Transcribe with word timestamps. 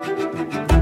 Thank 0.00 0.72
you. 0.72 0.73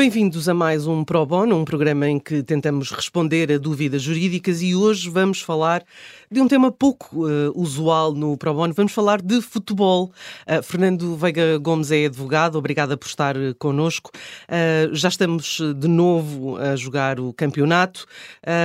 Bem-vindos 0.00 0.48
a 0.48 0.54
mais 0.54 0.86
um 0.86 1.04
Pro 1.04 1.26
Bono, 1.26 1.54
um 1.54 1.62
programa 1.62 2.08
em 2.08 2.18
que 2.18 2.42
tentamos 2.42 2.90
responder 2.90 3.52
a 3.52 3.58
dúvidas 3.58 4.00
jurídicas 4.00 4.62
e 4.62 4.74
hoje 4.74 5.10
vamos 5.10 5.42
falar 5.42 5.84
de 6.30 6.40
um 6.40 6.48
tema 6.48 6.72
pouco 6.72 7.26
uh, 7.28 7.52
usual 7.54 8.14
no 8.14 8.34
Pro 8.38 8.54
Bono. 8.54 8.72
Vamos 8.72 8.92
falar 8.92 9.20
de 9.20 9.42
futebol. 9.42 10.10
Uh, 10.48 10.62
Fernando 10.62 11.16
Veiga 11.16 11.58
Gomes 11.58 11.92
é 11.92 12.06
advogado, 12.06 12.56
obrigada 12.56 12.96
por 12.96 13.08
estar 13.08 13.36
uh, 13.36 13.54
connosco. 13.58 14.10
Uh, 14.48 14.94
já 14.94 15.10
estamos 15.10 15.60
de 15.76 15.86
novo 15.86 16.56
a 16.56 16.74
jogar 16.76 17.20
o 17.20 17.34
campeonato. 17.34 18.06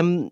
Um, 0.05 0.31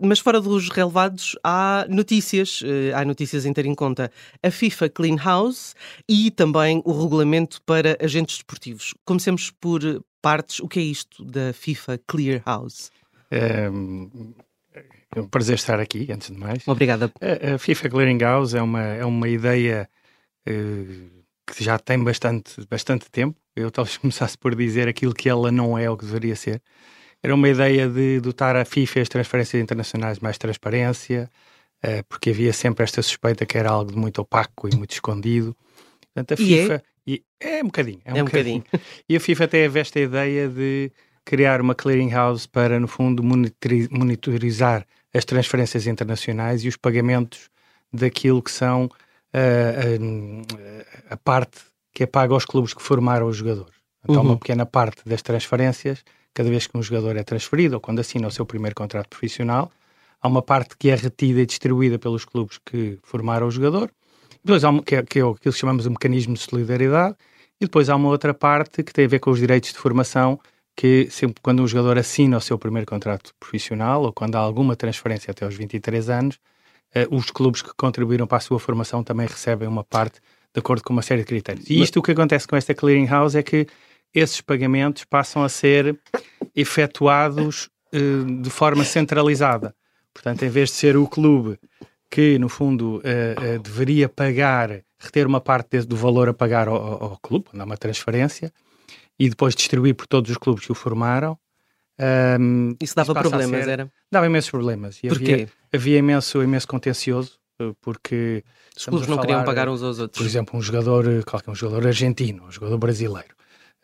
mas 0.00 0.20
fora 0.20 0.40
dos 0.40 0.68
relevados, 0.68 1.34
há 1.42 1.84
notícias, 1.88 2.62
eh, 2.64 2.92
há 2.94 3.04
notícias 3.04 3.44
em 3.44 3.52
ter 3.52 3.66
em 3.66 3.74
conta 3.74 4.12
a 4.40 4.48
FIFA 4.48 4.88
Clean 4.88 5.16
House 5.16 5.74
e 6.08 6.30
também 6.30 6.80
o 6.84 7.02
regulamento 7.02 7.60
para 7.62 7.98
agentes 8.00 8.36
desportivos. 8.36 8.94
Comecemos 9.04 9.50
por 9.50 9.80
partes. 10.20 10.60
O 10.60 10.68
que 10.68 10.78
é 10.78 10.82
isto 10.82 11.24
da 11.24 11.52
FIFA 11.52 12.00
Clear 12.06 12.42
House? 12.44 12.90
É, 13.30 13.68
é 15.14 15.20
um 15.20 15.28
prazer 15.28 15.56
estar 15.56 15.80
aqui, 15.80 16.08
antes 16.10 16.30
de 16.30 16.38
mais. 16.38 16.66
Obrigada. 16.66 17.12
A, 17.20 17.54
a 17.54 17.58
FIFA 17.58 17.88
Clearing 17.90 18.18
House 18.18 18.54
é 18.54 18.62
uma, 18.62 18.82
é 18.82 19.04
uma 19.04 19.28
ideia 19.28 19.88
uh, 20.48 21.24
que 21.46 21.64
já 21.64 21.78
tem 21.78 22.02
bastante, 22.02 22.54
bastante 22.68 23.10
tempo. 23.10 23.38
Eu 23.56 23.70
talvez 23.70 23.96
começasse 23.98 24.36
por 24.36 24.54
dizer 24.54 24.88
aquilo 24.88 25.14
que 25.14 25.28
ela 25.28 25.50
não 25.50 25.78
é 25.78 25.90
o 25.90 25.96
que 25.96 26.04
deveria 26.04 26.36
ser 26.36 26.62
era 27.22 27.34
uma 27.34 27.48
ideia 27.48 27.88
de 27.88 28.20
dotar 28.20 28.56
a 28.56 28.64
FIFA 28.64 28.98
e 28.98 29.02
as 29.02 29.08
transferências 29.08 29.62
internacionais 29.62 30.18
mais 30.20 30.38
transparência, 30.38 31.30
uh, 31.84 32.04
porque 32.08 32.30
havia 32.30 32.52
sempre 32.52 32.84
esta 32.84 33.02
suspeita 33.02 33.44
que 33.44 33.58
era 33.58 33.70
algo 33.70 33.90
de 33.90 33.98
muito 33.98 34.20
opaco 34.20 34.68
e 34.68 34.76
muito 34.76 34.92
escondido. 34.92 35.56
Portanto, 36.00 36.38
a 36.38 36.42
e 36.42 36.46
FIFA. 36.46 36.82
É? 37.08 37.10
E 37.10 37.24
é 37.40 37.62
um 37.62 37.66
bocadinho. 37.66 38.00
É 38.04 38.12
um, 38.12 38.16
é 38.16 38.22
um 38.22 38.26
bocadinho. 38.26 38.60
bocadinho. 38.60 38.86
e 39.08 39.16
a 39.16 39.20
FIFA 39.20 39.48
teve 39.48 39.80
esta 39.80 40.00
ideia 40.00 40.48
de 40.48 40.92
criar 41.24 41.60
uma 41.60 41.74
clearing 41.74 42.10
house 42.10 42.46
para, 42.46 42.78
no 42.80 42.88
fundo, 42.88 43.22
monitorizar 43.22 44.86
as 45.14 45.24
transferências 45.24 45.86
internacionais 45.86 46.64
e 46.64 46.68
os 46.68 46.76
pagamentos 46.76 47.50
daquilo 47.92 48.42
que 48.42 48.50
são 48.50 48.84
uh, 48.86 50.42
a, 51.10 51.14
a, 51.14 51.16
parte 51.16 51.60
que 51.92 52.02
é 52.02 52.06
paga 52.06 52.34
aos 52.34 52.44
clubes 52.44 52.74
que 52.74 52.82
formaram 52.82 53.26
os 53.26 53.36
jogadores. 53.36 53.74
Então, 54.04 54.22
uhum. 54.22 54.30
uma 54.30 54.36
pequena 54.38 54.64
parte 54.64 55.02
das 55.06 55.22
transferências 55.22 56.04
cada 56.32 56.48
vez 56.48 56.66
que 56.66 56.76
um 56.78 56.82
jogador 56.82 57.16
é 57.16 57.24
transferido 57.24 57.74
ou 57.74 57.80
quando 57.80 57.98
assina 57.98 58.28
o 58.28 58.30
seu 58.30 58.46
primeiro 58.46 58.74
contrato 58.74 59.08
profissional, 59.08 59.72
há 60.20 60.28
uma 60.28 60.40
parte 60.40 60.76
que 60.78 60.88
é 60.88 60.94
retida 60.94 61.40
e 61.40 61.46
distribuída 61.46 61.98
pelos 61.98 62.24
clubes 62.24 62.58
que 62.64 62.98
formaram 63.02 63.48
o 63.48 63.50
jogador, 63.50 63.90
depois 64.44 64.64
há, 64.64 64.82
que, 64.82 64.96
é, 64.96 65.02
que 65.02 65.18
é 65.18 65.24
o 65.24 65.34
que 65.34 65.50
chamamos 65.52 65.84
de 65.84 65.90
mecanismo 65.90 66.34
de 66.34 66.40
solidariedade, 66.40 67.16
e 67.60 67.64
depois 67.64 67.88
há 67.88 67.96
uma 67.96 68.08
outra 68.08 68.32
parte 68.32 68.82
que 68.82 68.92
tem 68.92 69.04
a 69.04 69.08
ver 69.08 69.18
com 69.18 69.30
os 69.30 69.38
direitos 69.38 69.72
de 69.72 69.78
formação, 69.78 70.38
que 70.76 71.08
sempre 71.10 71.40
quando 71.42 71.62
um 71.62 71.66
jogador 71.66 71.98
assina 71.98 72.36
o 72.36 72.40
seu 72.40 72.56
primeiro 72.56 72.86
contrato 72.86 73.32
profissional 73.40 74.02
ou 74.02 74.12
quando 74.12 74.36
há 74.36 74.38
alguma 74.38 74.76
transferência 74.76 75.32
até 75.32 75.44
aos 75.44 75.56
23 75.56 76.08
anos, 76.08 76.38
eh, 76.94 77.06
os 77.10 77.30
clubes 77.32 77.62
que 77.62 77.70
contribuíram 77.76 78.26
para 78.26 78.38
a 78.38 78.40
sua 78.40 78.60
formação 78.60 79.02
também 79.02 79.26
recebem 79.26 79.66
uma 79.68 79.82
parte 79.82 80.20
de 80.54 80.60
acordo 80.60 80.82
com 80.82 80.92
uma 80.92 81.02
série 81.02 81.22
de 81.22 81.26
critérios. 81.26 81.68
E 81.68 81.82
isto 81.82 81.98
o 81.98 82.02
que 82.02 82.12
acontece 82.12 82.46
com 82.46 82.56
esta 82.56 82.74
clearing 82.74 83.06
house 83.06 83.34
é 83.34 83.42
que 83.42 83.66
esses 84.14 84.40
pagamentos 84.40 85.04
passam 85.04 85.42
a 85.42 85.48
ser 85.48 85.98
efetuados 86.54 87.68
uh, 87.92 88.42
de 88.42 88.50
forma 88.50 88.84
centralizada. 88.84 89.74
Portanto, 90.14 90.44
em 90.44 90.48
vez 90.48 90.70
de 90.70 90.76
ser 90.76 90.96
o 90.96 91.06
clube 91.06 91.58
que, 92.10 92.38
no 92.38 92.48
fundo, 92.48 92.96
uh, 92.96 93.00
uh, 93.00 93.58
deveria 93.62 94.08
pagar, 94.08 94.82
reter 94.98 95.26
uma 95.26 95.40
parte 95.40 95.70
desse, 95.70 95.86
do 95.86 95.96
valor 95.96 96.28
a 96.28 96.34
pagar 96.34 96.68
ao, 96.68 96.76
ao, 96.76 97.18
clube, 97.18 97.46
há 97.56 97.64
uma 97.64 97.76
transferência, 97.76 98.52
e 99.18 99.28
depois 99.28 99.54
distribuir 99.54 99.94
por 99.94 100.06
todos 100.06 100.30
os 100.30 100.38
clubes 100.38 100.64
que 100.64 100.72
o 100.72 100.74
formaram. 100.74 101.38
Um, 102.40 102.76
isso 102.80 102.94
dava 102.94 103.12
isso 103.12 103.20
problemas, 103.20 103.64
ser, 103.64 103.70
era? 103.70 103.92
Dava 104.10 104.26
imensos 104.26 104.50
problemas. 104.50 104.98
E 105.02 105.08
Porquê? 105.08 105.32
Havia, 105.32 105.48
havia 105.72 105.98
imenso, 105.98 106.42
imenso 106.42 106.68
contencioso, 106.68 107.32
porque... 107.80 108.44
Os 108.76 108.84
clubes 108.84 109.08
não 109.08 109.16
falar, 109.16 109.26
queriam 109.26 109.44
pagar 109.44 109.68
uns 109.68 109.82
aos 109.82 109.98
outros. 109.98 110.22
Por 110.22 110.26
exemplo, 110.26 110.56
um 110.56 110.62
jogador, 110.62 111.24
qualquer 111.24 111.50
um 111.50 111.54
jogador 111.54 111.88
argentino, 111.88 112.44
um 112.44 112.50
jogador 112.52 112.78
brasileiro, 112.78 113.34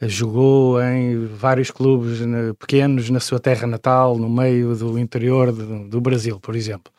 jogou 0.02 0.80
em 0.80 1.26
vários 1.26 1.70
clubes 1.70 2.20
pequenos 2.58 3.10
na 3.10 3.20
sua 3.20 3.40
terra 3.40 3.66
natal, 3.66 4.16
no 4.16 4.30
meio 4.30 4.76
do 4.76 4.98
interior 4.98 5.52
do, 5.52 5.88
do 5.88 6.00
Brasil, 6.00 6.38
por 6.40 6.54
exemplo. 6.54 6.94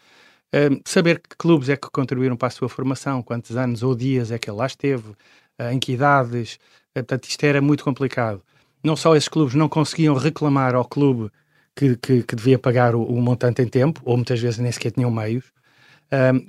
Uh, 0.55 0.79
saber 0.85 1.19
que 1.19 1.35
clubes 1.35 1.67
é 1.67 1.75
que 1.75 1.89
contribuíram 1.91 2.37
para 2.37 2.47
a 2.47 2.51
sua 2.51 2.69
formação, 2.69 3.21
quantos 3.21 3.57
anos 3.57 3.83
ou 3.83 3.93
dias 3.93 4.31
é 4.31 4.39
que 4.39 4.49
ele 4.49 4.57
lá 4.57 4.65
esteve, 4.65 5.09
uh, 5.09 5.71
em 5.73 5.79
que 5.79 5.91
idades, 5.91 6.55
uh, 6.55 6.93
portanto, 6.93 7.25
isto 7.25 7.43
era 7.43 7.61
muito 7.61 7.83
complicado. 7.83 8.41
Não 8.81 8.95
só 8.95 9.17
esses 9.17 9.27
clubes 9.27 9.53
não 9.53 9.67
conseguiam 9.67 10.15
reclamar 10.15 10.73
ao 10.73 10.85
clube 10.85 11.29
que, 11.75 11.97
que, 11.97 12.23
que 12.23 12.35
devia 12.37 12.57
pagar 12.57 12.95
o, 12.95 13.03
o, 13.03 13.21
montante 13.21 13.61
em 13.61 13.67
tempo, 13.67 14.01
ou 14.05 14.15
muitas 14.15 14.39
vezes 14.39 14.57
nem 14.59 14.71
sequer 14.71 14.91
tinham 14.91 15.11
meios, 15.11 15.43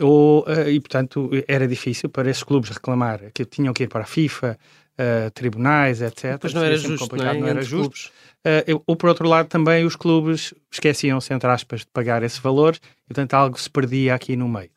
ou, 0.01 0.45
e 0.69 0.79
portanto 0.79 1.31
era 1.49 1.67
difícil 1.67 2.09
para 2.09 2.31
esses 2.31 2.45
clubes 2.45 2.71
reclamar 2.71 3.33
que 3.35 3.45
tinham 3.45 3.75
que 3.75 3.85
ir 3.85 3.89
para 3.89 4.03
a 4.03 4.07
FIFA, 4.07 4.57
uh, 4.97 5.31
tribunais, 5.31 6.01
etc. 6.03 6.39
Pois 6.41 6.55
não 6.55 6.65
era 6.65 6.77
justo, 6.77 7.17
não, 7.17 7.27
é? 7.27 7.39
não 7.39 7.47
era 7.47 7.63
justo. 7.63 8.11
Uh, 8.45 8.83
ou 8.87 8.97
por 8.97 9.09
outro 9.09 9.29
lado, 9.29 9.49
também 9.49 9.85
os 9.85 9.97
clubes 9.97 10.55
esqueciam-se, 10.71 11.33
entre 11.35 11.51
aspas, 11.51 11.81
de 11.81 11.89
pagar 11.93 12.23
esse 12.23 12.41
valor 12.41 12.77
e, 12.77 13.07
portanto, 13.09 13.35
algo 13.35 13.59
se 13.59 13.69
perdia 13.69 14.15
aqui 14.15 14.37
no 14.37 14.49
meio. 14.49 14.71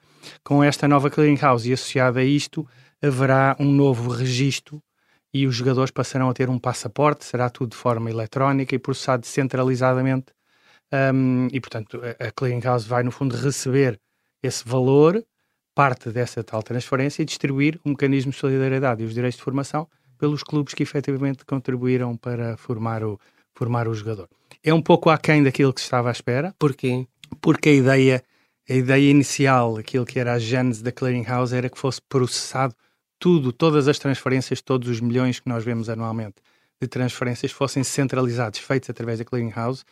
Com 0.44 0.64
esta 0.64 0.88
nova 0.88 1.10
clearing 1.10 1.38
house 1.38 1.66
e 1.66 1.74
associada 1.74 2.20
a 2.20 2.24
isto, 2.24 2.68
haverá 3.02 3.56
um 3.60 3.72
novo 3.72 4.10
registro 4.10 4.82
e 5.34 5.46
os 5.46 5.56
jogadores 5.56 5.92
passarão 5.92 6.30
a 6.30 6.34
ter 6.34 6.50
um 6.50 6.58
passaporte, 6.58 7.26
será 7.26 7.50
tudo 7.50 7.72
de 7.72 7.78
forma 7.78 8.10
eletrónica 8.10 8.74
e 8.76 8.80
processado 8.80 9.26
centralizadamente. 9.26 10.28
Um, 10.92 11.48
e, 11.52 11.60
portanto, 11.60 12.02
a, 12.04 12.28
a 12.28 12.32
clearing 12.32 12.62
house 12.62 12.86
vai, 12.86 13.04
no 13.04 13.12
fundo, 13.12 13.36
receber 13.36 14.00
esse 14.42 14.68
valor, 14.68 15.24
parte 15.76 16.10
dessa 16.10 16.44
tal 16.44 16.64
transferência, 16.64 17.22
e 17.22 17.26
distribuir 17.26 17.80
o 17.86 17.90
um 17.90 17.92
mecanismo 17.92 18.32
de 18.32 18.38
solidariedade 18.38 19.04
e 19.04 19.06
os 19.06 19.14
direitos 19.14 19.38
de 19.38 19.44
formação 19.44 19.88
pelos 20.18 20.44
clubes 20.44 20.74
que 20.74 20.84
efetivamente 20.84 21.46
contribuíram 21.46 22.18
para 22.18 22.58
formar 22.58 23.04
o, 23.04 23.20
formar 23.60 23.90
o 23.90 23.94
jogador. 23.94 24.30
É 24.64 24.74
um 24.74 24.82
pouco 24.82 25.10
aquém 25.10 25.44
daquilo 25.44 25.74
que 25.74 25.82
se 25.82 25.86
estava 25.86 26.08
à 26.08 26.14
espera. 26.14 26.56
Porquê? 26.58 27.06
Porque 27.42 27.68
a 27.68 27.74
ideia, 27.74 28.24
a 28.70 28.74
ideia 28.74 29.12
inicial, 29.12 29.76
aquilo 29.76 30.06
que 30.06 30.18
era 30.18 30.34
a 30.34 30.40
gênese 30.40 30.82
da 30.82 30.94
Clearing 30.94 31.26
House, 31.26 31.52
era 31.52 31.70
que 31.70 31.78
fosse 31.78 32.02
processado 32.02 32.74
tudo, 33.20 33.52
todas 33.52 33.90
as 33.90 34.00
transferências, 34.00 34.62
todos 34.62 34.88
os 34.88 35.02
milhões 35.02 35.42
que 35.42 35.50
nós 35.50 35.66
vemos 35.66 35.90
anualmente 35.90 36.36
de 36.82 36.88
transferências 36.88 37.52
fossem 37.52 37.84
centralizados, 37.84 38.60
feitos 38.60 38.90
através 38.90 39.20
da 39.20 39.26
Clearing 39.26 39.52
House, 39.52 39.84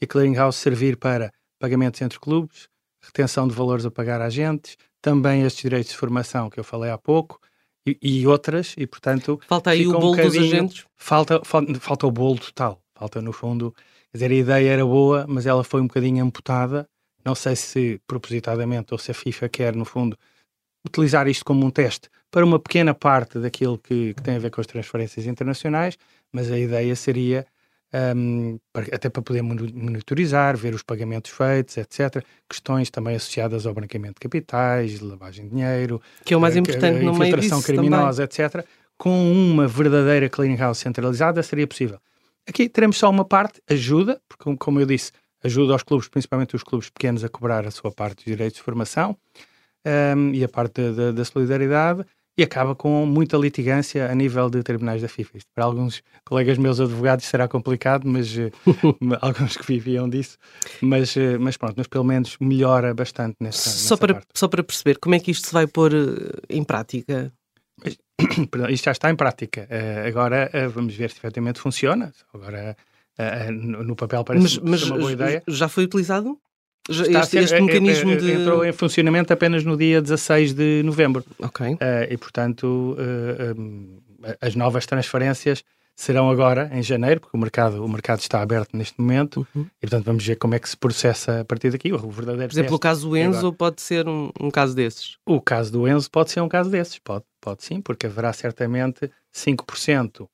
e 0.00 0.04
a 0.04 0.06
Clearing 0.06 0.36
House 0.36 0.54
servir 0.54 0.96
para 0.96 1.32
pagamentos 1.58 2.00
entre 2.00 2.20
clubes, 2.20 2.68
retenção 3.00 3.48
de 3.48 3.54
valores 3.54 3.84
a 3.84 3.90
pagar 3.90 4.20
a 4.20 4.26
agentes, 4.26 4.76
também 5.02 5.42
estes 5.42 5.62
direitos 5.62 5.90
de 5.90 5.98
formação 5.98 6.48
que 6.48 6.60
eu 6.60 6.64
falei 6.64 6.92
há 6.92 6.98
pouco, 6.98 7.40
e, 7.84 7.98
e 8.00 8.26
outras, 8.26 8.74
e 8.76 8.86
portanto. 8.86 9.40
Falta 9.48 9.70
aí 9.70 9.88
o 9.88 9.92
bolo 9.92 10.12
um 10.12 10.16
dos 10.16 10.36
agentes? 10.36 10.84
Falta, 10.94 11.40
falta, 11.44 11.80
falta 11.80 12.06
o 12.06 12.10
bolo 12.12 12.38
total. 12.38 12.80
Falta, 12.98 13.20
no 13.20 13.32
fundo, 13.32 13.72
quer 14.10 14.18
dizer, 14.18 14.30
a 14.30 14.34
ideia 14.34 14.70
era 14.70 14.84
boa, 14.84 15.26
mas 15.28 15.46
ela 15.46 15.62
foi 15.62 15.80
um 15.80 15.86
bocadinho 15.86 16.24
amputada. 16.24 16.88
Não 17.24 17.34
sei 17.34 17.54
se 17.54 18.00
propositadamente 18.06 18.94
ou 18.94 18.98
se 18.98 19.10
a 19.10 19.14
FIFA 19.14 19.48
quer, 19.48 19.76
no 19.76 19.84
fundo, 19.84 20.16
utilizar 20.86 21.28
isto 21.28 21.44
como 21.44 21.66
um 21.66 21.70
teste 21.70 22.08
para 22.30 22.44
uma 22.44 22.58
pequena 22.58 22.94
parte 22.94 23.38
daquilo 23.38 23.78
que, 23.78 24.14
que 24.14 24.22
tem 24.22 24.36
a 24.36 24.38
ver 24.38 24.50
com 24.50 24.60
as 24.60 24.66
transferências 24.66 25.26
internacionais, 25.26 25.98
mas 26.32 26.50
a 26.50 26.58
ideia 26.58 26.94
seria 26.96 27.46
um, 28.16 28.58
até 28.92 29.08
para 29.08 29.22
poder 29.22 29.42
monitorizar, 29.42 30.56
ver 30.56 30.74
os 30.74 30.82
pagamentos 30.82 31.30
feitos, 31.30 31.76
etc. 31.76 32.24
Questões 32.48 32.90
também 32.90 33.16
associadas 33.16 33.66
ao 33.66 33.74
branqueamento 33.74 34.14
de 34.14 34.20
capitais, 34.20 35.00
lavagem 35.00 35.46
de 35.46 35.54
dinheiro, 35.54 36.00
que 36.24 36.34
é 36.34 36.36
o 36.36 36.40
mais 36.40 36.56
importante 36.56 37.02
no 37.04 37.14
meio 37.14 37.36
disso 37.36 37.62
criminosa, 37.62 38.26
também. 38.26 38.46
etc. 38.46 38.66
Com 38.96 39.32
uma 39.32 39.66
verdadeira 39.66 40.28
clearing 40.28 40.56
house 40.56 40.78
centralizada 40.78 41.42
seria 41.42 41.66
possível. 41.66 41.98
Aqui 42.48 42.68
teremos 42.68 42.96
só 42.96 43.10
uma 43.10 43.24
parte, 43.24 43.60
ajuda, 43.68 44.20
porque 44.28 44.56
como 44.56 44.80
eu 44.80 44.86
disse, 44.86 45.12
ajuda 45.42 45.72
aos 45.72 45.82
clubes, 45.82 46.08
principalmente 46.08 46.54
os 46.54 46.62
clubes 46.62 46.90
pequenos, 46.90 47.24
a 47.24 47.28
cobrar 47.28 47.66
a 47.66 47.70
sua 47.70 47.90
parte 47.90 48.16
dos 48.16 48.24
direitos 48.24 48.58
de 48.58 48.62
formação 48.62 49.16
um, 50.16 50.32
e 50.32 50.44
a 50.44 50.48
parte 50.48 50.92
da, 50.92 51.12
da 51.12 51.24
solidariedade 51.24 52.04
e 52.38 52.42
acaba 52.42 52.74
com 52.74 53.06
muita 53.06 53.36
litigância 53.38 54.10
a 54.10 54.14
nível 54.14 54.50
de 54.50 54.62
tribunais 54.62 55.00
da 55.00 55.08
FIFA. 55.08 55.38
Isto 55.38 55.48
para 55.54 55.64
alguns 55.64 56.02
colegas 56.24 56.58
meus 56.58 56.78
advogados 56.78 57.24
será 57.24 57.48
complicado, 57.48 58.06
mas 58.06 58.36
uh, 58.36 58.52
alguns 59.22 59.56
que 59.56 59.66
viviam 59.66 60.08
disso, 60.08 60.36
mas, 60.82 61.16
uh, 61.16 61.38
mas 61.40 61.56
pronto, 61.56 61.74
mas 61.76 61.86
pelo 61.86 62.04
menos 62.04 62.36
melhora 62.38 62.92
bastante 62.92 63.36
nessa, 63.40 63.70
só 63.70 63.94
nessa 63.94 63.96
para 63.96 64.14
parte. 64.14 64.26
Só 64.34 64.48
para 64.48 64.62
perceber, 64.62 64.98
como 64.98 65.14
é 65.14 65.20
que 65.20 65.30
isto 65.30 65.46
se 65.46 65.52
vai 65.52 65.66
pôr 65.66 65.94
uh, 65.94 66.42
em 66.48 66.62
prática? 66.62 67.32
Perdão, 68.50 68.70
isto 68.70 68.84
já 68.84 68.92
está 68.92 69.10
em 69.10 69.16
prática. 69.16 69.68
agora 70.06 70.50
vamos 70.72 70.94
ver 70.94 71.10
se 71.10 71.18
efetivamente 71.18 71.60
funciona. 71.60 72.12
Agora 72.32 72.76
uh, 73.18 73.52
no, 73.52 73.82
no, 73.82 73.96
papel 73.96 74.24
parece, 74.24 74.60
mas, 74.60 74.80
mas 74.80 74.82
uma 74.84 74.98
boa 74.98 75.12
ideia. 75.12 75.42
Já 75.48 75.68
foi 75.68 75.84
utilizado? 75.84 76.38
Este, 76.88 77.26
ser, 77.26 77.42
este, 77.42 77.60
mecanismo 77.60 78.12
é, 78.12 78.16
de... 78.16 78.32
Entrou 78.32 78.64
em 78.64 78.72
funcionamento 78.72 79.32
apenas 79.32 79.64
no 79.64 79.76
dia 79.76 80.00
16 80.00 80.52
de 80.52 80.82
novembro. 80.84 81.24
Ok. 81.40 81.66
Uh, 81.66 81.78
e, 82.08 82.16
portanto, 82.16 82.96
uh, 82.96 83.60
um, 83.60 83.98
as 84.40 84.54
novas 84.54 84.86
transferências 84.86 85.64
serão 85.96 86.28
agora, 86.28 86.70
em 86.74 86.82
janeiro, 86.82 87.20
porque 87.22 87.34
o 87.34 87.40
mercado, 87.40 87.82
o 87.82 87.88
mercado 87.88 88.20
está 88.20 88.42
aberto 88.42 88.76
neste 88.76 89.00
momento, 89.00 89.46
uhum. 89.56 89.66
e, 89.78 89.80
portanto, 89.80 90.04
vamos 90.04 90.24
ver 90.24 90.36
como 90.36 90.54
é 90.54 90.58
que 90.58 90.68
se 90.68 90.76
processa 90.76 91.40
a 91.40 91.44
partir 91.44 91.70
daqui. 91.70 91.90
O 91.90 92.10
verdadeiro 92.10 92.48
Por 92.48 92.54
exemplo, 92.54 92.76
o 92.76 92.78
caso 92.78 93.08
do 93.08 93.16
Enzo 93.16 93.50
pode 93.54 93.80
ser 93.80 94.06
um, 94.06 94.30
um 94.38 94.50
caso 94.50 94.76
desses? 94.76 95.16
O 95.24 95.40
caso 95.40 95.72
do 95.72 95.88
Enzo 95.88 96.10
pode 96.10 96.30
ser 96.30 96.42
um 96.42 96.48
caso 96.48 96.68
desses, 96.68 96.98
pode, 96.98 97.24
pode 97.40 97.64
sim, 97.64 97.80
porque 97.80 98.06
haverá 98.06 98.30
certamente 98.34 99.10
5% 99.34 100.28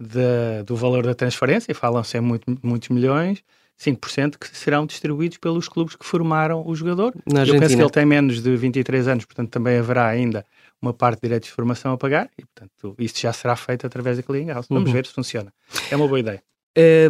de, 0.00 0.62
do 0.64 0.76
valor 0.76 1.04
da 1.04 1.14
transferência, 1.14 1.74
falam-se 1.74 2.16
em 2.16 2.20
muito, 2.20 2.56
muitos 2.62 2.88
milhões, 2.88 3.42
5% 3.80 4.38
que 4.38 4.56
serão 4.56 4.86
distribuídos 4.86 5.38
pelos 5.38 5.68
clubes 5.68 5.96
que 5.96 6.06
formaram 6.06 6.64
o 6.64 6.74
jogador. 6.76 7.12
Na 7.26 7.44
Eu 7.44 7.58
penso 7.58 7.76
que 7.76 7.82
ele 7.82 7.90
tem 7.90 8.06
menos 8.06 8.40
de 8.40 8.56
23 8.56 9.08
anos, 9.08 9.24
portanto 9.24 9.50
também 9.50 9.78
haverá 9.78 10.06
ainda 10.06 10.44
uma 10.80 10.92
parte 10.92 11.20
de 11.20 11.22
direitos 11.28 11.48
de 11.48 11.54
formação 11.54 11.92
a 11.92 11.98
pagar 11.98 12.30
e, 12.38 12.44
portanto, 12.44 12.94
isso 12.98 13.20
já 13.20 13.32
será 13.32 13.56
feito 13.56 13.86
através 13.86 14.16
da 14.16 14.22
Clean 14.22 14.46
House. 14.46 14.66
Vamos 14.68 14.88
uhum. 14.88 14.94
ver 14.94 15.06
se 15.06 15.12
funciona. 15.12 15.52
É 15.90 15.96
uma 15.96 16.06
boa 16.06 16.20
ideia. 16.20 16.42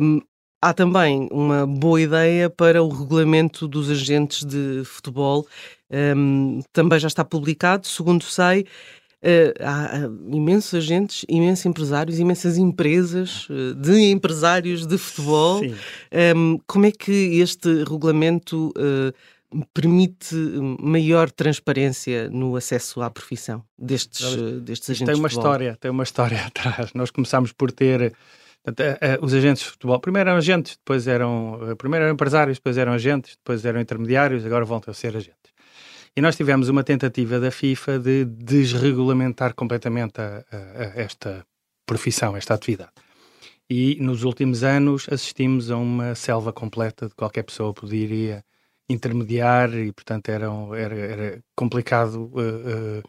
Um, 0.01 0.21
há 0.63 0.73
também 0.73 1.29
uma 1.31 1.67
boa 1.67 2.01
ideia 2.01 2.49
para 2.49 2.83
o 2.83 2.89
regulamento 2.89 3.69
dos 3.69 3.91
agentes 3.91 4.45
de 4.45 4.83
futebol. 4.85 5.47
Um, 5.91 6.61
também 6.73 6.99
já 6.99 7.09
está 7.09 7.25
publicado, 7.25 7.87
segundo 7.87 8.25
sei. 8.25 8.67
Uh, 9.21 9.51
há 9.61 10.09
imensos 10.33 10.75
agentes, 10.75 11.25
imensos 11.29 11.67
empresários, 11.67 12.21
imensas 12.21 12.57
empresas 12.57 13.49
uh, 13.51 13.75
de 13.75 14.11
empresários 14.11 14.87
de 14.87 14.97
futebol. 14.97 15.61
Um, 16.37 16.59
como 16.67 16.87
é 16.87 16.93
que 16.93 17.41
este 17.41 17.83
regulamento 17.85 18.69
uh, 18.69 19.13
permite 19.73 20.35
maior 20.81 21.31
transparência 21.31 22.29
no 22.31 22.57
acesso 22.57 23.01
à 23.01 23.11
profissão 23.11 23.65
destes, 23.79 24.37
destes 24.63 24.91
agentes 24.91 25.15
tem 25.15 25.21
uma 25.21 25.29
de 25.29 25.35
futebol? 25.35 25.53
história 25.53 25.77
Tem 25.81 25.91
uma 25.91 26.03
história 26.03 26.45
atrás. 26.47 26.93
Nós 26.95 27.11
começámos 27.11 27.53
por 27.53 27.73
ter 27.73 28.15
os 29.23 29.33
agentes 29.33 29.63
de 29.65 29.71
futebol. 29.71 29.99
Primeiro 30.01 30.29
eram 30.29 30.39
agentes, 30.39 30.77
depois 30.77 31.07
eram. 31.07 31.59
Primeiro 31.79 32.05
eram 32.05 32.15
empresários, 32.15 32.59
depois 32.59 32.77
eram 32.77 32.93
agentes, 32.93 33.37
depois 33.37 33.65
eram 33.65 33.81
intermediários, 33.81 34.45
agora 34.45 34.65
voltam 34.65 34.91
a 34.91 34.95
ser 34.95 35.17
agentes. 35.17 35.53
E 36.15 36.21
nós 36.21 36.37
tivemos 36.37 36.69
uma 36.69 36.83
tentativa 36.83 37.39
da 37.39 37.51
FIFA 37.51 37.99
de 37.99 38.25
desregulamentar 38.25 39.55
completamente 39.55 40.21
a 40.21 40.45
esta 40.95 41.47
profissão, 41.87 42.37
esta 42.37 42.55
atividade. 42.55 42.91
E 43.71 43.99
nos 44.01 44.25
últimos 44.25 44.65
anos 44.65 45.07
assistimos 45.11 45.71
a 45.71 45.77
uma 45.77 46.15
selva 46.15 46.53
completa 46.53 47.09
de 47.09 47.15
qualquer 47.15 47.45
pessoa 47.45 47.73
poderia 47.73 48.45
intermediar 48.89 49.75
e, 49.75 49.93
portanto, 49.93 50.29
era, 50.31 50.47
era, 50.77 50.95
era 50.95 51.45
complicado 51.55 52.31
uh, 52.35 52.99
uh, 52.99 53.03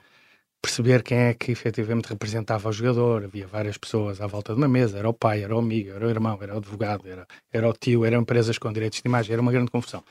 perceber 0.62 1.04
quem 1.04 1.18
é 1.18 1.34
que 1.34 1.52
efetivamente 1.52 2.08
representava 2.08 2.70
o 2.70 2.72
jogador. 2.72 3.24
Havia 3.24 3.48
várias 3.48 3.78
pessoas 3.78 4.22
à 4.22 4.28
volta 4.28 4.54
de 4.54 4.60
uma 4.60 4.68
mesa: 4.68 4.98
era 4.98 5.10
o 5.10 5.14
pai, 5.14 5.44
era 5.44 5.56
o 5.56 5.60
amigo, 5.60 5.92
era 5.92 6.06
o 6.06 6.10
irmão, 6.10 6.38
era 6.42 6.54
o 6.54 6.58
advogado, 6.58 7.08
era, 7.08 7.26
era 7.52 7.70
o 7.70 7.74
tio, 7.74 8.06
eram 8.06 8.22
empresas 8.22 8.58
com 8.58 8.72
direitos 8.72 9.02
de 9.02 9.08
imagem, 9.08 9.34
era 9.34 9.42
uma 9.42 9.52
grande 9.52 9.72
confusão. 9.72 10.04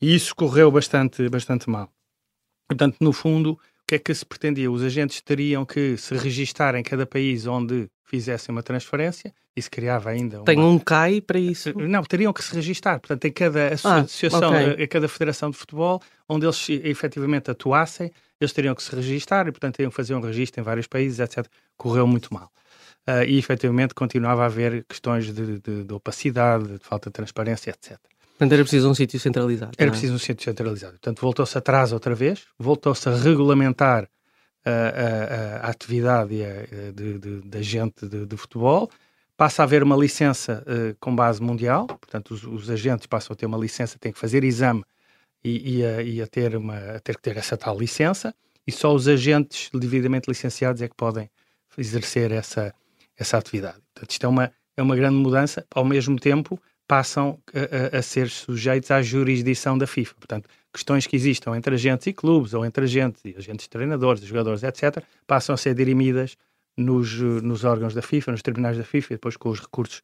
E 0.00 0.14
isso 0.14 0.34
correu 0.34 0.70
bastante, 0.70 1.28
bastante 1.28 1.68
mal. 1.68 1.90
Portanto, 2.68 2.96
no 3.00 3.12
fundo, 3.12 3.52
o 3.52 3.58
que 3.86 3.96
é 3.96 3.98
que 3.98 4.14
se 4.14 4.24
pretendia? 4.24 4.70
Os 4.70 4.82
agentes 4.82 5.20
teriam 5.22 5.64
que 5.64 5.96
se 5.96 6.14
registar 6.16 6.74
em 6.74 6.82
cada 6.82 7.06
país 7.06 7.46
onde 7.46 7.88
fizessem 8.04 8.52
uma 8.52 8.62
transferência 8.62 9.34
se 9.62 9.70
criava 9.70 10.10
ainda. 10.10 10.38
Uma... 10.38 10.44
Tem 10.44 10.58
um 10.58 10.78
CAI 10.78 11.20
para 11.20 11.38
isso? 11.38 11.70
Eh, 11.70 11.86
não, 11.86 12.02
teriam 12.02 12.32
que 12.32 12.42
se 12.42 12.54
registar. 12.54 13.00
Portanto, 13.00 13.24
em 13.24 13.32
cada 13.32 13.68
ah, 13.84 13.96
associação, 14.00 14.54
ah, 14.54 14.72
okay. 14.72 14.84
em 14.84 14.88
cada 14.88 15.08
federação 15.08 15.50
de 15.50 15.56
futebol, 15.56 16.00
onde 16.28 16.46
eles 16.46 16.68
efetivamente 16.68 17.50
atuassem, 17.50 18.10
eles 18.40 18.52
teriam 18.52 18.74
que 18.74 18.82
se 18.82 18.94
registar 18.94 19.48
e, 19.48 19.52
portanto, 19.52 19.76
teriam 19.76 19.90
que 19.90 19.96
fazer 19.96 20.14
um 20.14 20.20
registro 20.20 20.60
em 20.60 20.64
vários 20.64 20.86
países, 20.86 21.18
etc. 21.18 21.46
Correu 21.76 22.06
muito 22.06 22.32
mal. 22.32 22.50
Uh, 23.08 23.24
e, 23.26 23.38
efetivamente, 23.38 23.94
continuava 23.94 24.42
a 24.42 24.46
haver 24.46 24.84
questões 24.84 25.32
de, 25.32 25.58
de, 25.58 25.84
de 25.84 25.94
opacidade, 25.94 26.78
de 26.78 26.84
falta 26.84 27.08
de 27.08 27.14
transparência, 27.14 27.70
etc. 27.70 27.98
Portanto, 28.38 28.52
era 28.52 28.62
preciso 28.62 28.88
um 28.88 28.94
sítio 28.94 29.18
centralizado. 29.18 29.72
Era 29.76 29.88
é? 29.88 29.90
preciso 29.90 30.14
um 30.14 30.18
sítio 30.18 30.44
centralizado. 30.44 30.92
Portanto, 30.92 31.20
voltou-se 31.20 31.58
atrás 31.58 31.92
outra 31.92 32.14
vez, 32.14 32.44
voltou-se 32.58 33.08
a 33.08 33.16
regulamentar 33.16 34.08
a, 34.64 34.70
a, 34.70 35.66
a 35.66 35.70
atividade 35.70 36.30
de, 36.30 36.92
de, 36.92 37.18
de 37.18 38.08
de, 38.08 38.26
de, 38.26 38.36
futebol, 38.36 38.90
passa 39.38 39.62
a 39.62 39.64
haver 39.64 39.84
uma 39.84 39.96
licença 39.96 40.64
uh, 40.66 40.96
com 40.98 41.14
base 41.14 41.40
mundial, 41.40 41.86
portanto, 41.86 42.32
os, 42.32 42.42
os, 42.42 42.68
agentes 42.68 43.06
passam 43.06 43.32
a 43.32 43.36
ter 43.36 43.46
uma 43.46 43.56
licença, 43.56 43.96
têm 43.96 44.12
que 44.12 44.18
fazer 44.18 44.42
exame 44.42 44.84
e, 45.44 45.76
e, 45.76 45.86
a, 45.86 46.02
e 46.02 46.20
a, 46.20 46.26
ter 46.26 46.56
uma, 46.56 46.76
a 46.76 47.00
ter 47.00 47.14
que 47.14 47.22
ter 47.22 47.36
essa 47.36 47.56
tal 47.56 47.78
licença, 47.78 48.34
e 48.66 48.72
só 48.72 48.92
os 48.92 49.06
agentes 49.06 49.70
devidamente 49.72 50.28
licenciados 50.28 50.82
é 50.82 50.88
que 50.88 50.96
podem 50.96 51.30
exercer 51.78 52.32
essa, 52.32 52.74
essa 53.16 53.38
atividade. 53.38 53.78
Portanto, 53.94 54.10
isto 54.10 54.26
é 54.26 54.28
uma, 54.28 54.52
é 54.76 54.82
uma 54.82 54.96
grande 54.96 55.16
mudança, 55.16 55.64
ao 55.72 55.84
mesmo 55.84 56.18
tempo 56.18 56.60
passam 56.88 57.38
a, 57.92 57.98
a, 57.98 58.02
ser 58.02 58.28
sujeitos 58.28 58.90
à 58.90 59.00
jurisdição 59.00 59.78
da 59.78 59.86
FIFA. 59.86 60.14
Portanto, 60.16 60.48
questões 60.72 61.06
que 61.06 61.14
existam 61.14 61.54
entre 61.56 61.76
agentes 61.76 62.08
e 62.08 62.12
clubes, 62.12 62.54
ou 62.54 62.66
entre 62.66 62.84
agentes 62.84 63.22
e 63.24 63.36
agentes 63.38 63.68
treinadores, 63.68 64.20
jogadores, 64.24 64.64
etc., 64.64 65.00
passam 65.28 65.54
a 65.54 65.56
ser 65.56 65.74
dirimidas 65.74 66.36
nos, 66.78 67.20
nos 67.20 67.64
órgãos 67.64 67.92
da 67.92 68.00
FIFA, 68.00 68.32
nos 68.32 68.42
tribunais 68.42 68.78
da 68.78 68.84
FIFA, 68.84 69.14
e 69.14 69.16
depois 69.16 69.36
com 69.36 69.50
os 69.50 69.60
recursos 69.60 70.02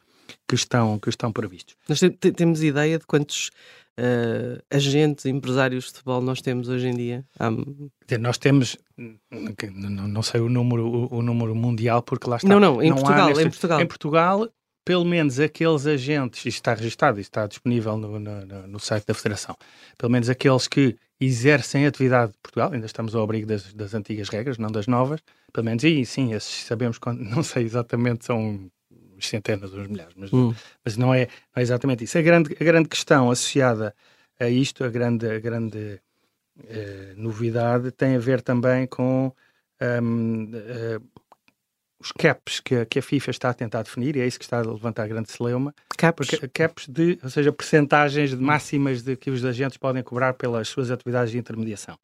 que 0.49 0.55
estão, 0.55 0.99
que 0.99 1.09
estão 1.09 1.33
previstos. 1.33 1.77
Nós 1.89 2.01
temos 2.37 2.63
ideia 2.63 2.99
de 2.99 3.07
quantos 3.07 3.51
uh, 3.99 4.63
agentes, 4.71 5.27
empresários 5.27 5.85
de 5.85 5.91
futebol 5.91 6.21
nós 6.21 6.41
temos 6.41 6.69
hoje 6.69 6.89
em 6.89 6.97
dia? 6.97 7.25
Nós 8.21 8.39
temos, 8.39 8.77
não, 8.97 10.09
não 10.09 10.23
sei 10.23 10.41
o 10.41 10.49
número, 10.49 10.87
o, 10.87 11.19
o, 11.19 11.23
número 11.23 11.55
mundial, 11.55 12.03
porque 12.03 12.29
lá 12.29 12.37
está. 12.37 12.49
Não, 12.49 12.59
não, 12.59 12.83
em, 12.83 12.91
não 12.91 12.97
Portugal, 12.97 13.29
neste, 13.29 13.43
em 13.43 13.51
Portugal. 13.51 13.81
Em 13.81 13.87
Portugal, 13.87 14.49
pelo 14.85 15.05
menos 15.05 15.41
aqueles 15.41 15.87
agentes, 15.87 16.41
isto 16.41 16.59
está 16.59 16.75
registado, 16.75 17.19
isto 17.19 17.31
está 17.31 17.47
disponível 17.47 17.97
no, 17.97 18.19
no, 18.19 18.67
no, 18.67 18.81
site 18.81 19.07
da 19.07 19.15
Federação, 19.15 19.57
pelo 19.97 20.13
menos 20.13 20.29
aqueles 20.29 20.69
que 20.69 20.97
exercem 21.21 21.87
atividade 21.87 22.33
de 22.33 22.39
Portugal, 22.39 22.73
ainda 22.73 22.87
estamos 22.87 23.15
ao 23.15 23.23
abrigo 23.23 23.47
das, 23.47 23.73
das 23.73 23.95
antigas 23.95 24.29
regras, 24.29 24.59
não 24.59 24.71
das 24.71 24.87
novas, 24.87 25.21
pelo 25.53 25.65
menos, 25.65 25.83
e 25.85 26.05
sim, 26.05 26.35
esses 26.35 26.65
sabemos, 26.65 26.99
quando, 26.99 27.21
não 27.25 27.43
sei 27.43 27.65
exatamente, 27.65 28.25
são 28.27 28.71
centenas 29.21 29.73
ou 29.73 29.81
milhares, 29.89 30.15
mas, 30.17 30.33
hum. 30.33 30.55
mas 30.85 30.97
não, 30.97 31.15
é, 31.15 31.29
não 31.55 31.61
é 31.61 31.63
exatamente 31.63 32.05
isso. 32.05 32.19
A 32.19 32.23
grande, 32.23 32.55
a 32.61 32.65
grande 32.65 32.89
questão 32.89 33.31
associada 33.31 33.95
a 34.39 34.49
isto, 34.49 34.85
a 34.85 34.89
grande, 34.89 35.27
a 35.27 35.39
grande 35.39 36.01
eh, 36.69 37.15
novidade, 37.17 37.91
tem 37.91 38.17
a 38.17 38.19
ver 38.19 38.43
também 38.43 38.87
com 38.87 39.33
um, 39.81 40.45
uh, 40.45 41.24
os 42.05 42.13
caps 42.13 42.61
que 42.61 42.75
a, 42.75 42.85
que 42.85 42.99
a, 42.99 43.03
FIFA 43.03 43.31
está 43.31 43.51
a 43.51 43.55
tentar 43.55 43.83
definir, 43.83 44.15
e 44.15 44.21
é 44.21 44.27
isso 44.27 44.39
que 44.39 44.45
está 44.45 44.59
a 44.59 44.63
levantar 44.63 45.05
a 45.05 45.07
grande 45.07 45.33
celeuma. 45.33 45.75
Caps? 45.97 46.29
Porque, 46.29 46.49
caps 46.49 46.87
de, 46.87 47.19
ou 47.23 47.31
seja, 47.31 47.51
percentagens 47.51 48.31
de 48.31 48.37
máximas 48.37 49.03
de 49.03 49.17
que 49.17 49.31
os 49.31 49.43
agentes 49.43 49.79
podem 49.79 50.03
cobrar 50.03 50.35
pelas 50.35 50.69
suas 50.69 50.91
atividades 50.91 51.33
de 51.33 51.39
intermediação. 51.39 51.97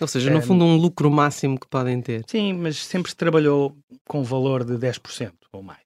Ou 0.00 0.06
seja, 0.06 0.30
no 0.30 0.40
fundo, 0.40 0.64
um 0.64 0.76
lucro 0.76 1.10
máximo 1.10 1.58
que 1.58 1.66
podem 1.66 2.00
ter. 2.00 2.24
Sim, 2.28 2.52
mas 2.52 2.84
sempre 2.84 3.10
se 3.10 3.16
trabalhou 3.16 3.76
com 4.06 4.20
um 4.20 4.24
valor 4.24 4.64
de 4.64 4.74
10% 4.74 5.32
ou 5.52 5.62
mais. 5.62 5.80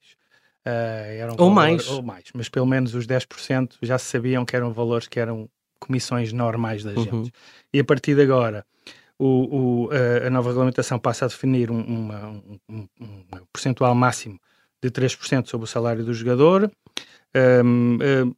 Uh, 0.67 1.26
um 1.26 1.31
ou 1.31 1.37
valor, 1.37 1.55
mais. 1.55 1.88
Ou 1.88 2.02
mais, 2.02 2.25
mas 2.35 2.49
pelo 2.50 2.67
menos 2.67 2.95
os 2.95 3.07
10% 3.07 3.76
já 3.81 3.97
se 3.97 4.07
sabiam 4.07 4.45
que 4.45 4.55
eram 4.55 4.71
valores 4.71 5.09
que 5.09 5.19
eram 5.19 5.49
comissões 5.81 6.33
normais 6.33 6.85
das 6.85 6.93
agentes. 6.93 7.12
Uhum. 7.12 7.31
E 7.73 7.81
a 7.81 7.85
partir 7.85 8.14
de 8.14 8.23
agora, 8.23 8.67
o, 9.25 9.87
o, 9.87 9.91
a 10.26 10.29
nova 10.31 10.49
regulamentação 10.49 10.99
passa 10.99 11.26
a 11.26 11.29
definir 11.29 11.71
um, 11.71 11.81
uma, 11.81 12.43
um, 12.69 12.88
um, 13.00 13.25
percentual 13.52 13.95
máximo 13.95 14.37
de 14.83 14.91
3% 14.91 15.47
sobre 15.47 15.64
o 15.64 15.69
salário 15.69 16.05
do 16.05 16.12
jogador. 16.12 16.69
Uh, 17.37 18.35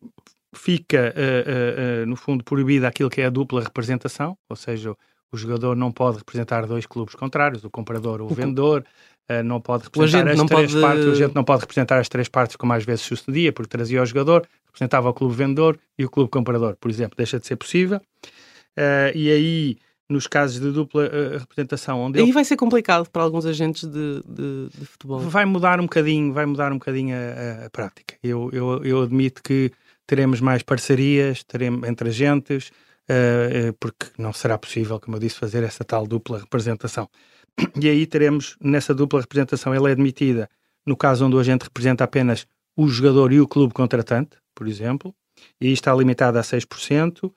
fica, 0.55 1.15
uh, 1.17 2.07
no 2.07 2.17
fundo, 2.17 2.45
proibida 2.45 2.87
aquilo 2.87 3.09
que 3.09 3.23
é 3.23 3.27
a 3.27 3.31
dupla 3.31 3.63
representação, 3.63 4.37
ou 4.49 4.57
seja, 4.57 4.95
o 5.33 5.37
jogador 5.39 5.75
não 5.75 5.91
pode 5.91 6.19
representar 6.19 6.67
dois 6.67 6.85
clubes 6.85 7.15
contrários, 7.15 7.65
o 7.65 7.71
comprador 7.71 8.21
ou 8.21 8.31
o 8.31 8.35
vendedor, 8.35 8.85
não 9.45 9.61
pode 9.61 9.85
representar 9.85 10.31
as 10.31 10.45
três 10.45 10.73
pode... 10.73 10.81
partes, 10.81 11.07
o 11.07 11.11
agente 11.11 11.35
não 11.35 11.43
pode 11.43 11.61
representar 11.63 11.99
as 11.99 12.09
três 12.09 12.29
partes 12.29 12.55
como 12.55 12.73
às 12.73 12.85
vezes 12.85 13.01
sucedia, 13.01 13.53
porque 13.53 13.71
trazia 13.71 14.01
o 14.01 14.07
jogador, 14.07 14.47
representava 14.67 15.09
o 15.09 15.15
clube 15.15 15.35
vendedor 15.35 15.77
e 15.99 16.05
o 16.05 16.11
clube 16.11 16.31
comprador, 16.31 16.77
por 16.77 16.89
exemplo, 16.89 17.17
deixa 17.17 17.41
de 17.41 17.47
ser 17.49 17.57
possível. 17.57 18.01
e 19.13 19.33
aí 19.33 19.79
nos 20.15 20.27
casos 20.27 20.61
de 20.61 20.71
dupla 20.71 21.05
uh, 21.05 21.39
representação. 21.39 22.01
Onde 22.01 22.19
Aí 22.19 22.25
ele... 22.25 22.33
vai 22.33 22.45
ser 22.45 22.57
complicado 22.57 23.09
para 23.11 23.23
alguns 23.23 23.45
agentes 23.45 23.85
de, 23.85 24.23
de, 24.27 24.69
de, 24.79 24.87
futebol. 24.87 25.21
Vai 25.21 25.45
mudar 25.45 25.79
um 25.81 25.85
bocadinho, 25.85 26.33
vai 26.33 26.47
mudar 26.47 26.73
um 26.73 26.79
bocadinho 26.79 27.15
a, 27.15 27.67
a 27.67 27.71
prática. 27.71 28.15
Eu, 28.23 28.49
eu, 28.53 28.85
eu, 28.85 29.03
admito 29.03 29.43
que 29.43 29.71
teremos 30.07 30.41
mais 30.41 30.63
parcerias 30.63 31.43
teremos, 31.45 31.87
entre 31.89 32.09
agentes, 32.09 32.71
uh, 33.11 33.73
porque 33.79 34.07
não 34.17 34.33
será 34.33 34.57
possível, 34.57 34.99
como 35.01 35.17
eu 35.17 35.21
disse, 35.21 35.37
fazer 35.37 35.63
essa 35.63 35.85
tal 35.85 36.07
dupla 36.07 36.39
representação. 36.39 37.09
E 37.81 37.89
aí 37.89 38.07
teremos, 38.07 38.57
nessa 38.61 38.95
dupla 38.95 39.21
representação, 39.21 39.73
ela 39.73 39.89
é 39.89 39.93
admitida 39.93 40.49
no 40.87 40.97
caso 40.97 41.25
onde 41.25 41.37
o 41.37 41.39
agente 41.39 41.65
representa 41.65 42.05
apenas 42.05 42.47
o 42.77 42.89
jogador 42.89 43.33
e 43.33 43.41
o 43.41 43.49
clube 43.49 43.73
contratante, 43.73 44.37
por 44.55 44.67
exemplo, 44.67 45.15
e 45.61 45.73
está 45.73 45.95
limitado 45.95 46.39
a 46.39 46.43
6%. 46.43 47.33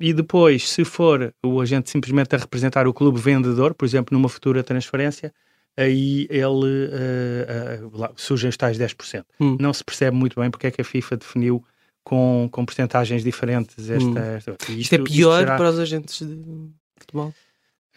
E 0.00 0.12
depois, 0.12 0.68
se 0.68 0.84
for 0.84 1.34
o 1.44 1.60
agente 1.60 1.90
simplesmente 1.90 2.34
a 2.34 2.38
representar 2.38 2.86
o 2.86 2.94
clube 2.94 3.20
vendedor, 3.20 3.74
por 3.74 3.84
exemplo, 3.84 4.16
numa 4.16 4.28
futura 4.28 4.62
transferência, 4.62 5.32
aí 5.78 6.26
ele 6.28 6.48
uh, 6.48 7.86
uh, 7.86 8.12
surgem 8.16 8.50
os 8.50 8.56
tais 8.56 8.76
10%. 8.76 9.24
Hum. 9.38 9.56
Não 9.60 9.72
se 9.72 9.84
percebe 9.84 10.16
muito 10.16 10.40
bem 10.40 10.50
porque 10.50 10.66
é 10.66 10.70
que 10.72 10.80
a 10.80 10.84
FIFA 10.84 11.16
definiu 11.18 11.64
com, 12.02 12.48
com 12.50 12.64
porcentagens 12.64 13.22
diferentes 13.22 13.88
esta. 13.88 14.04
Hum. 14.04 14.18
esta 14.18 14.50
isto, 14.50 14.72
isto, 14.72 14.94
é 14.96 14.98
pior 14.98 15.08
isto 15.10 15.38
será... 15.38 15.56
para 15.56 15.70
os 15.70 15.78
agentes 15.78 16.26
de 16.26 16.70
futebol? 16.98 17.32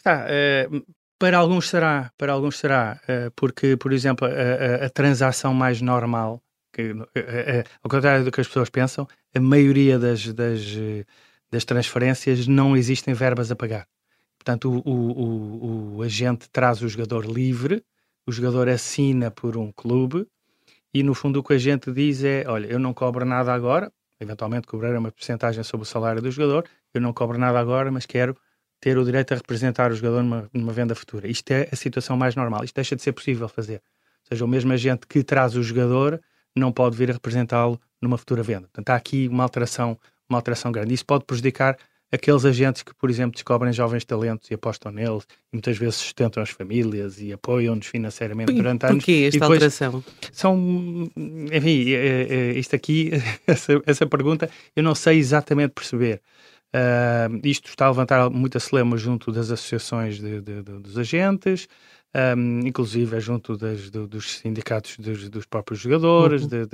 Uh, 0.05 0.85
para 1.17 1.37
alguns 1.37 1.69
será, 1.69 2.11
para 2.17 2.33
alguns 2.33 2.57
será, 2.57 2.99
porque, 3.35 3.77
por 3.77 3.93
exemplo, 3.93 4.27
a, 4.27 4.31
a, 4.31 4.85
a 4.87 4.89
transação 4.89 5.53
mais 5.53 5.79
normal, 5.79 6.41
que, 6.73 6.95
ao 7.83 7.89
contrário 7.91 8.25
do 8.25 8.31
que 8.31 8.41
as 8.41 8.47
pessoas 8.47 8.71
pensam, 8.71 9.07
a 9.35 9.39
maioria 9.39 9.99
das, 9.99 10.33
das 10.33 10.75
das 11.51 11.65
transferências 11.65 12.47
não 12.47 12.77
existem 12.77 13.13
verbas 13.13 13.51
a 13.51 13.55
pagar. 13.55 13.87
Portanto, 14.37 14.71
o, 14.71 14.89
o, 14.89 15.11
o, 15.11 15.97
o, 15.97 16.01
agente 16.01 16.49
traz 16.49 16.81
o 16.81 16.89
jogador 16.89 17.25
livre, 17.25 17.83
o 18.25 18.31
jogador 18.31 18.69
assina 18.69 19.29
por 19.29 19.57
um 19.57 19.71
clube 19.71 20.25
e, 20.93 21.03
no 21.03 21.13
fundo, 21.13 21.39
o 21.39 21.43
que 21.43 21.53
a 21.53 21.57
gente 21.57 21.91
diz 21.91 22.23
é: 22.23 22.45
olha, 22.47 22.65
eu 22.67 22.79
não 22.79 22.93
cobro 22.93 23.23
nada 23.25 23.53
agora, 23.53 23.91
eventualmente 24.19 24.65
cobrarei 24.65 24.97
uma 24.97 25.11
porcentagem 25.11 25.63
sobre 25.63 25.83
o 25.83 25.85
salário 25.85 26.21
do 26.21 26.31
jogador, 26.31 26.65
eu 26.93 27.01
não 27.01 27.13
cobro 27.13 27.37
nada 27.37 27.59
agora, 27.59 27.91
mas 27.91 28.05
quero 28.05 28.35
ter 28.79 28.97
o 28.97 29.05
direito 29.05 29.33
a 29.33 29.37
representar 29.37 29.91
o 29.91 29.95
jogador 29.95 30.23
numa, 30.23 30.49
numa 30.51 30.73
venda 30.73 30.95
futura. 30.95 31.27
Isto 31.27 31.51
é 31.51 31.69
a 31.71 31.75
situação 31.75 32.17
mais 32.17 32.35
normal. 32.35 32.63
Isto 32.63 32.75
deixa 32.75 32.95
de 32.95 33.03
ser 33.03 33.11
possível 33.11 33.47
fazer. 33.47 33.75
Ou 33.75 34.27
seja, 34.29 34.43
o 34.43 34.47
mesmo 34.47 34.73
agente 34.73 35.05
que 35.05 35.23
traz 35.23 35.55
o 35.55 35.61
jogador 35.61 36.19
não 36.55 36.71
pode 36.71 36.97
vir 36.97 37.11
a 37.11 37.13
representá-lo 37.13 37.79
numa 38.01 38.17
futura 38.17 38.41
venda. 38.41 38.61
Portanto, 38.61 38.89
há 38.89 38.95
aqui 38.95 39.27
uma 39.27 39.43
alteração 39.43 39.97
uma 40.31 40.37
alteração 40.37 40.71
grande. 40.71 40.93
Isso 40.93 41.05
pode 41.05 41.25
prejudicar 41.25 41.77
aqueles 42.11 42.43
agentes 42.43 42.83
que, 42.83 42.93
por 42.93 43.09
exemplo, 43.09 43.31
descobrem 43.33 43.71
jovens 43.71 44.03
talentos 44.03 44.51
e 44.51 44.53
apostam 44.53 44.91
neles 44.91 45.23
e 45.51 45.55
muitas 45.55 45.77
vezes 45.77 45.95
sustentam 45.95 46.43
as 46.43 46.49
famílias 46.49 47.21
e 47.21 47.31
apoiam-nos 47.31 47.87
financeiramente 47.87 48.51
durante 48.51 48.85
anos. 48.85 48.97
Porquê 48.97 49.29
esta 49.31 49.45
alteração? 49.45 50.03
São, 50.31 51.09
enfim, 51.51 51.91
é, 51.91 52.27
é, 52.29 52.59
isto 52.59 52.75
aqui, 52.75 53.11
essa, 53.47 53.81
essa 53.85 54.05
pergunta, 54.05 54.49
eu 54.75 54.83
não 54.83 54.93
sei 54.93 55.17
exatamente 55.17 55.71
perceber. 55.71 56.21
Uh, 56.73 57.39
isto 57.43 57.69
está 57.69 57.85
a 57.85 57.89
levantar 57.89 58.29
muita 58.29 58.57
celema 58.59 58.95
junto 58.95 59.29
das 59.31 59.51
associações 59.51 60.19
de, 60.19 60.39
de, 60.39 60.63
de, 60.63 60.79
dos 60.79 60.97
agentes, 60.97 61.67
um, 62.37 62.65
inclusive 62.65 63.19
junto 63.19 63.57
das, 63.57 63.89
dos 63.89 64.37
sindicatos 64.37 64.97
dos, 64.97 65.29
dos 65.29 65.45
próprios 65.45 65.81
jogadores. 65.81 66.43
Uhum. 66.43 66.69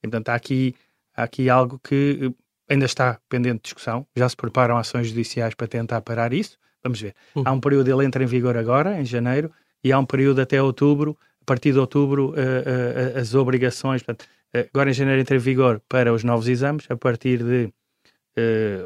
portanto, 0.00 0.28
há 0.28 0.34
aqui, 0.34 0.74
há 1.16 1.24
aqui 1.24 1.50
algo 1.50 1.80
que 1.82 2.32
ainda 2.72 2.86
está 2.86 3.18
pendente 3.28 3.56
de 3.56 3.62
discussão, 3.64 4.06
já 4.16 4.28
se 4.28 4.36
preparam 4.36 4.76
ações 4.76 5.08
judiciais 5.08 5.54
para 5.54 5.66
tentar 5.66 6.00
parar 6.00 6.32
isso. 6.32 6.58
Vamos 6.82 7.00
ver. 7.00 7.14
Uhum. 7.34 7.42
Há 7.46 7.52
um 7.52 7.60
período, 7.60 7.88
ele 7.88 8.04
entra 8.04 8.22
em 8.22 8.26
vigor 8.26 8.56
agora, 8.56 9.00
em 9.00 9.04
janeiro, 9.04 9.52
e 9.84 9.92
há 9.92 9.98
um 9.98 10.06
período 10.06 10.40
até 10.40 10.60
outubro. 10.60 11.16
A 11.40 11.44
partir 11.44 11.72
de 11.72 11.78
outubro, 11.78 12.30
uh, 12.30 12.32
uh, 12.32 13.18
as 13.18 13.34
obrigações. 13.34 14.02
Portanto, 14.02 14.28
agora 14.72 14.90
em 14.90 14.92
janeiro 14.92 15.20
entra 15.20 15.36
em 15.36 15.40
vigor 15.40 15.80
para 15.88 16.12
os 16.12 16.24
novos 16.24 16.48
exames, 16.48 16.86
a 16.88 16.96
partir 16.96 17.42
de 17.42 17.72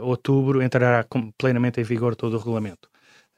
outubro 0.01 0.61
entrará 0.61 1.07
plenamente 1.39 1.81
em 1.81 1.85
vigor 1.85 2.17
todo 2.17 2.35
o 2.35 2.39
regulamento. 2.39 2.89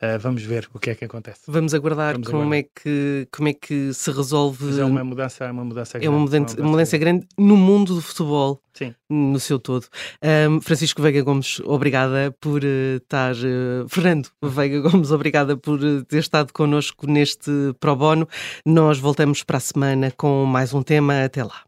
Uh, 0.01 0.17
vamos 0.21 0.45
ver 0.45 0.69
o 0.73 0.79
que 0.79 0.91
é 0.91 0.95
que 0.95 1.05
acontece. 1.05 1.41
Vamos 1.49 1.75
aguardar, 1.75 2.13
vamos 2.13 2.29
como, 2.29 2.43
aguardar. 2.43 2.61
É 2.61 2.63
que, 2.63 3.29
como 3.33 3.49
é 3.49 3.53
que 3.53 3.93
se 3.93 4.11
resolve. 4.13 4.65
Mas 4.67 4.79
é 4.79 4.85
uma 4.85 5.03
mudança, 5.03 5.45
é 5.45 5.51
uma 5.51 5.65
mudança 5.65 5.99
grande. 5.99 6.07
É 6.07 6.11
uma 6.11 6.19
mudança, 6.21 6.61
uma 6.61 6.71
mudança 6.71 6.99
grande. 6.99 7.27
grande 7.27 7.35
no 7.37 7.57
mundo 7.57 7.97
do 7.97 8.01
futebol, 8.01 8.63
Sim. 8.73 8.95
no 9.11 9.41
seu 9.41 9.59
todo. 9.59 9.87
Um, 10.23 10.61
Francisco 10.61 11.03
Veiga 11.03 11.21
Gomes, 11.23 11.61
obrigada 11.65 12.33
por 12.41 12.63
uh, 12.63 12.97
estar. 12.97 13.35
Uh, 13.35 13.89
Fernando 13.89 14.29
Veiga 14.41 14.81
Gomes, 14.81 15.11
obrigada 15.11 15.57
por 15.57 15.81
ter 16.05 16.19
estado 16.19 16.53
connosco 16.53 17.07
neste 17.07 17.51
Pro 17.81 17.97
Bono. 17.97 18.29
Nós 18.65 19.01
voltamos 19.01 19.43
para 19.43 19.57
a 19.57 19.61
semana 19.61 20.13
com 20.17 20.45
mais 20.45 20.73
um 20.73 20.83
tema. 20.83 21.25
Até 21.25 21.43
lá. 21.43 21.68